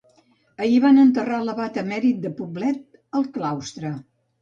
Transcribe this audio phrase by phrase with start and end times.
[0.65, 2.85] Ahir van enterrar l'abat emèrit de Poblet
[3.23, 3.97] al claustre.